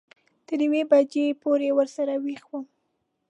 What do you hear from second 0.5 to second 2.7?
یوې بجې پورې ورسره وېښ وم.